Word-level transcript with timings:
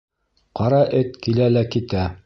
ҠАРА 0.59 0.81
ЭТ 1.01 1.21
КИЛӘ 1.27 1.51
ЛӘ 1.59 1.65
КИТӘ 1.77 2.09